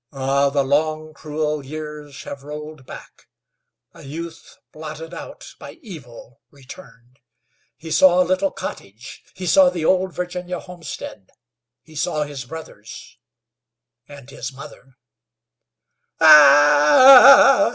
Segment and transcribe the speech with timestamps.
[0.11, 0.49] Ah!
[0.49, 3.27] the long, cruel years have rolled back.
[3.93, 7.19] A youth blotted out by evil returned.
[7.77, 11.29] He saw a little cottage, he saw the old Virginia homestead,
[11.83, 13.19] he saw his brothers
[14.07, 14.95] and his mother.
[16.19, 17.69] "Ah h!"